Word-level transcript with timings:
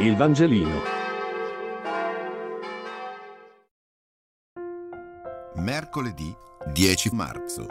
Il 0.00 0.16
Vangelino. 0.16 0.80
Mercoledì 5.54 6.34
10 6.72 7.10
marzo. 7.12 7.64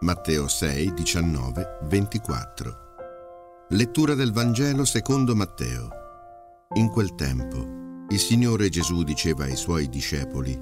Matteo 0.00 0.48
6, 0.48 0.92
19, 0.92 1.78
24. 1.84 2.78
Lettura 3.68 4.14
del 4.14 4.32
Vangelo 4.32 4.84
secondo 4.84 5.36
Matteo. 5.36 5.88
In 6.74 6.90
quel 6.90 7.14
tempo 7.14 8.04
il 8.08 8.18
Signore 8.18 8.68
Gesù 8.68 9.04
diceva 9.04 9.44
ai 9.44 9.54
suoi 9.54 9.88
discepoli, 9.88 10.60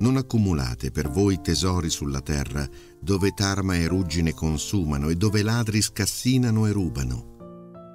non 0.00 0.16
accumulate 0.16 0.90
per 0.90 1.10
voi 1.10 1.40
tesori 1.40 1.90
sulla 1.90 2.22
terra, 2.22 2.66
dove 2.98 3.30
tarma 3.30 3.76
e 3.76 3.86
ruggine 3.86 4.34
consumano 4.34 5.10
e 5.10 5.14
dove 5.14 5.42
ladri 5.44 5.80
scassinano 5.80 6.66
e 6.66 6.72
rubano. 6.72 7.36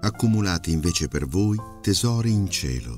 Accumulate 0.04 0.70
invece 0.70 1.08
per 1.08 1.28
voi 1.28 1.58
tesori 1.82 2.32
in 2.32 2.50
cielo, 2.50 2.96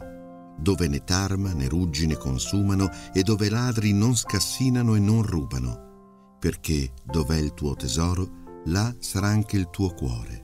dove 0.57 0.87
né 0.87 1.03
tarma 1.03 1.53
né 1.53 1.67
ruggine 1.67 2.17
consumano 2.17 2.89
e 3.13 3.21
dove 3.23 3.49
ladri 3.49 3.93
non 3.93 4.15
scassinano 4.15 4.95
e 4.95 4.99
non 4.99 5.21
rubano, 5.21 6.37
perché 6.39 6.91
dov'è 7.03 7.37
il 7.37 7.53
tuo 7.53 7.75
tesoro, 7.75 8.43
là 8.65 8.93
sarà 8.99 9.27
anche 9.27 9.55
il 9.57 9.69
tuo 9.69 9.93
cuore. 9.93 10.43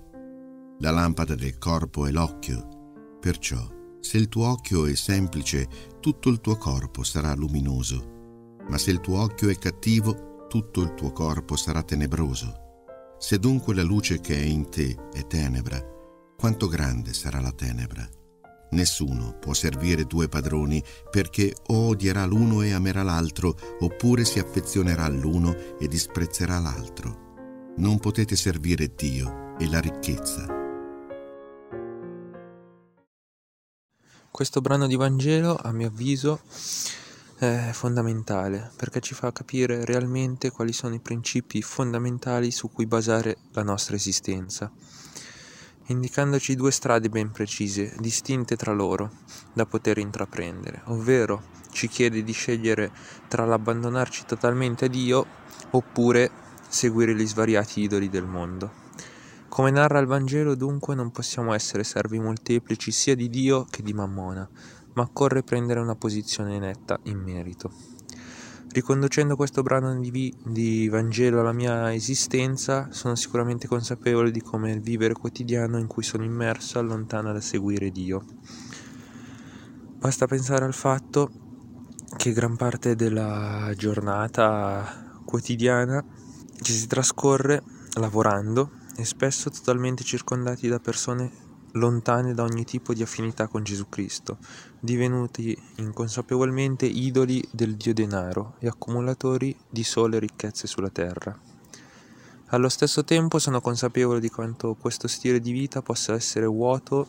La 0.80 0.92
lampada 0.92 1.36
del 1.36 1.58
corpo 1.58 2.06
è 2.06 2.12
l'occhio, 2.12 3.18
perciò 3.20 3.60
se 4.00 4.18
il 4.18 4.30
tuo 4.30 4.48
occhio 4.48 4.86
è 4.86 4.96
semplice, 4.96 5.68
tutto 6.00 6.30
il 6.30 6.42
tuo 6.42 6.58
corpo 6.58 7.04
sarà 7.04 7.34
luminoso 7.36 8.12
ma 8.72 8.78
se 8.78 8.92
il 8.92 9.02
tuo 9.02 9.20
occhio 9.20 9.50
è 9.50 9.58
cattivo, 9.58 10.46
tutto 10.48 10.82
il 10.82 10.94
tuo 10.94 11.12
corpo 11.12 11.56
sarà 11.56 11.84
tenebroso. 11.84 12.54
Se 13.20 13.38
dunque 13.38 13.76
la 13.76 13.84
luce 13.84 14.20
che 14.20 14.36
è 14.36 14.44
in 14.44 14.70
te 14.70 14.96
è 15.12 15.26
tenebra, 15.28 15.84
quanto 16.42 16.68
grande 16.68 17.14
sarà 17.14 17.40
la 17.40 17.52
tenebra? 17.52 18.04
Nessuno 18.72 19.38
può 19.40 19.54
servire 19.54 20.06
due 20.06 20.28
padroni 20.28 20.84
perché 21.12 21.54
o 21.68 21.90
odierà 21.90 22.26
l'uno 22.26 22.64
e 22.64 22.72
amerà 22.72 23.04
l'altro, 23.04 23.56
oppure 23.82 24.26
si 24.26 24.40
affezionerà 24.40 25.04
all'uno 25.04 25.56
e 25.78 25.88
disprezzerà 25.88 26.58
l'altro. 26.58 27.74
Non 27.78 28.00
potete 28.00 28.36
servire 28.36 28.92
Dio 28.96 29.56
e 29.60 29.70
la 29.70 29.80
ricchezza. 29.80 30.48
Questo 34.32 34.62
brano 34.62 34.88
di 34.88 34.96
Vangelo, 34.96 35.56
a 35.56 35.72
mio 35.72 35.90
avviso, 35.90 36.42
è 37.38 37.70
fondamentale 37.72 38.72
perché 38.76 39.00
ci 39.00 39.14
fa 39.14 39.32
capire 39.32 39.86
realmente 39.86 40.50
quali 40.50 40.74
sono 40.74 40.96
i 40.96 41.00
principi 41.02 41.62
fondamentali 41.62 42.50
su 42.50 42.72
cui 42.72 42.88
basare 42.88 43.38
la 43.52 43.62
nostra 43.62 43.96
esistenza, 43.96 44.72
indicandoci 45.88 46.56
due 46.56 46.72
strade 46.72 47.10
ben 47.10 47.32
precise, 47.32 47.96
distinte 48.00 48.56
tra 48.56 48.72
loro, 48.74 49.12
da 49.54 49.66
poter 49.66 49.98
intraprendere, 49.98 50.82
ovvero 50.86 51.60
ci 51.72 51.88
chiede 51.88 52.24
di 52.24 52.32
scegliere 52.32 52.92
tra 53.28 53.46
l'abbandonarci 53.46 54.26
totalmente 54.26 54.86
a 54.86 54.90
Dio 54.90 55.26
oppure 55.72 56.30
seguire 56.68 57.16
gli 57.16 57.28
svariati 57.28 57.82
idoli 57.82 58.10
del 58.10 58.26
mondo. 58.26 58.80
Come 59.50 59.72
narra 59.72 60.00
il 60.00 60.08
Vangelo 60.08 60.56
dunque 60.56 60.96
non 60.96 61.12
possiamo 61.12 61.54
essere 61.54 61.84
servi 61.84 62.20
molteplici 62.20 62.92
sia 62.92 63.16
di 63.16 63.30
Dio 63.30 63.66
che 63.70 63.84
di 63.84 63.94
Mammona, 63.94 64.48
ma 64.94 65.04
occorre 65.04 65.44
prendere 65.44 65.80
una 65.80 65.96
posizione 65.96 66.58
netta 66.60 67.00
in 67.04 67.18
merito. 67.18 67.72
Riconducendo 68.74 69.36
questo 69.36 69.64
brano 69.64 70.00
di, 70.00 70.34
di, 70.46 70.88
Vangelo 70.88 71.42
alla 71.42 71.52
mia 71.52 71.94
esistenza, 71.94 72.88
sono 72.92 73.16
sicuramente 73.16 73.68
consapevole 73.68 74.32
di 74.32 74.40
come 74.40 74.72
il 74.72 74.80
vivere 74.80 75.14
quotidiano 75.14 75.78
in 75.78 75.88
cui 75.88 76.04
sono 76.04 76.24
immerso 76.24 76.80
allontana 76.80 77.34
da 77.34 77.42
seguire 77.42 77.90
Dio. 77.90 78.24
Basta 79.98 80.26
pensare 80.26 80.64
al 80.64 80.74
fatto 80.74 81.30
che 82.16 82.32
gran 82.32 82.56
parte 82.56 82.96
della 82.96 83.74
giornata 83.76 85.20
quotidiana 85.26 86.02
ci 86.62 86.72
si 86.72 86.88
trascorre 86.88 87.62
lavorando 87.96 88.72
e 88.96 89.04
spesso 89.04 89.50
totalmente 89.50 90.06
circondati 90.06 90.70
da 90.70 90.80
persone 90.80 91.41
lontani 91.74 92.34
da 92.34 92.44
ogni 92.44 92.66
tipo 92.66 92.94
di 92.94 93.02
affinità 93.02 93.48
con 93.48 93.64
Gesù 93.64 93.88
Cristo, 93.88 94.38
divenuti 94.80 95.58
inconsapevolmente 95.76 96.86
idoli 96.86 97.48
del 97.52 97.76
Dio 97.76 97.94
denaro 97.94 98.56
e 98.60 98.68
accumulatori 98.68 99.56
di 99.70 99.84
sole 99.84 100.20
ricchezze 100.20 100.68
sulla 100.68 100.90
terra. 100.90 101.38
Allo 102.48 102.70
stesso 102.70 103.04
tempo 103.04 103.40
sono 103.40 103.62
consapevole 103.62 104.20
di 104.20 104.30
quanto 104.30 104.76
questo 104.76 105.08
stile 105.08 105.40
di 105.40 105.52
vita 105.52 105.82
possa 105.82 106.14
essere 106.14 106.46
vuoto 106.46 107.08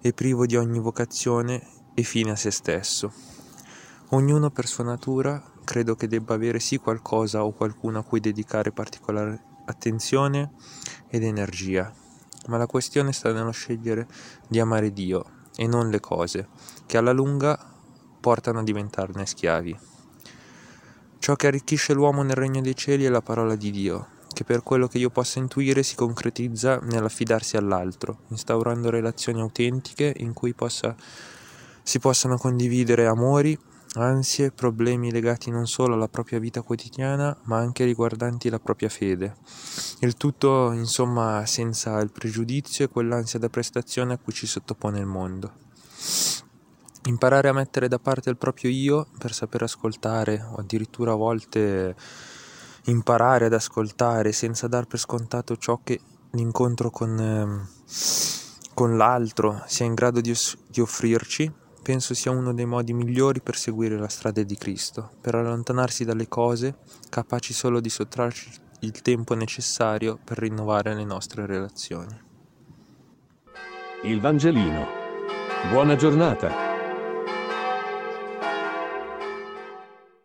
e 0.00 0.12
privo 0.12 0.46
di 0.46 0.56
ogni 0.56 0.78
vocazione 0.78 1.66
e 1.92 2.02
fine 2.02 2.30
a 2.30 2.36
se 2.36 2.50
stesso. 2.50 3.12
Ognuno 4.10 4.50
per 4.50 4.66
sua 4.66 4.84
natura 4.84 5.42
credo 5.64 5.94
che 5.96 6.08
debba 6.08 6.34
avere 6.34 6.60
sì 6.60 6.78
qualcosa 6.78 7.44
o 7.44 7.52
qualcuno 7.52 7.98
a 7.98 8.04
cui 8.04 8.20
dedicare 8.20 8.72
particolare 8.72 9.42
attenzione 9.66 10.52
ed 11.08 11.24
energia 11.24 11.92
ma 12.48 12.56
la 12.56 12.66
questione 12.66 13.12
sta 13.12 13.32
nello 13.32 13.50
scegliere 13.50 14.06
di 14.48 14.60
amare 14.60 14.92
Dio 14.92 15.24
e 15.56 15.66
non 15.66 15.90
le 15.90 16.00
cose, 16.00 16.48
che 16.86 16.96
alla 16.96 17.12
lunga 17.12 17.58
portano 18.20 18.60
a 18.60 18.62
diventarne 18.62 19.26
schiavi. 19.26 19.78
Ciò 21.18 21.34
che 21.36 21.46
arricchisce 21.46 21.94
l'uomo 21.94 22.22
nel 22.22 22.36
regno 22.36 22.60
dei 22.60 22.76
cieli 22.76 23.04
è 23.04 23.08
la 23.08 23.22
parola 23.22 23.54
di 23.56 23.70
Dio, 23.70 24.08
che 24.32 24.44
per 24.44 24.62
quello 24.62 24.88
che 24.88 24.98
io 24.98 25.10
possa 25.10 25.38
intuire 25.38 25.82
si 25.82 25.94
concretizza 25.94 26.78
nell'affidarsi 26.82 27.56
all'altro, 27.56 28.18
instaurando 28.28 28.90
relazioni 28.90 29.40
autentiche 29.40 30.12
in 30.18 30.32
cui 30.32 30.52
possa, 30.52 30.94
si 31.82 31.98
possano 31.98 32.36
condividere 32.36 33.06
amori, 33.06 33.58
ansie, 33.94 34.50
problemi 34.50 35.10
legati 35.10 35.50
non 35.50 35.66
solo 35.66 35.94
alla 35.94 36.08
propria 36.08 36.38
vita 36.38 36.62
quotidiana, 36.62 37.36
ma 37.44 37.58
anche 37.58 37.84
riguardanti 37.84 38.48
la 38.48 38.58
propria 38.58 38.88
fede. 38.88 39.36
Il 40.00 40.16
tutto, 40.16 40.72
insomma, 40.72 41.46
senza 41.46 41.98
il 42.00 42.10
pregiudizio 42.10 42.84
e 42.84 42.88
quell'ansia 42.88 43.38
da 43.38 43.48
prestazione 43.48 44.14
a 44.14 44.18
cui 44.18 44.32
ci 44.32 44.46
sottopone 44.46 44.98
il 44.98 45.06
mondo. 45.06 45.52
Imparare 47.06 47.48
a 47.48 47.52
mettere 47.52 47.86
da 47.86 47.98
parte 47.98 48.30
il 48.30 48.36
proprio 48.36 48.70
io 48.70 49.06
per 49.18 49.34
saper 49.34 49.62
ascoltare 49.62 50.42
o 50.52 50.56
addirittura 50.56 51.12
a 51.12 51.16
volte 51.16 51.94
imparare 52.84 53.46
ad 53.46 53.52
ascoltare 53.52 54.32
senza 54.32 54.68
dar 54.68 54.86
per 54.86 54.98
scontato 54.98 55.56
ciò 55.56 55.80
che 55.82 56.00
l'incontro 56.30 56.90
con, 56.90 57.18
eh, 57.18 58.72
con 58.72 58.96
l'altro 58.96 59.62
sia 59.66 59.84
in 59.84 59.94
grado 59.94 60.20
di, 60.20 60.34
di 60.66 60.80
offrirci 60.80 61.52
penso 61.84 62.14
sia 62.14 62.30
uno 62.30 62.54
dei 62.54 62.64
modi 62.64 62.94
migliori 62.94 63.42
per 63.42 63.56
seguire 63.56 63.98
la 63.98 64.08
strada 64.08 64.42
di 64.42 64.56
Cristo, 64.56 65.10
per 65.20 65.34
allontanarsi 65.34 66.06
dalle 66.06 66.28
cose 66.28 66.76
capaci 67.10 67.52
solo 67.52 67.78
di 67.78 67.90
sottrarci 67.90 68.50
il 68.80 69.02
tempo 69.02 69.34
necessario 69.34 70.18
per 70.22 70.38
rinnovare 70.38 70.94
le 70.94 71.04
nostre 71.04 71.44
relazioni. 71.44 72.18
Il 74.04 74.20
Vangelino. 74.20 74.86
Buona 75.70 75.94
giornata. 75.94 76.63